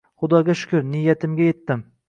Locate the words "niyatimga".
0.95-1.49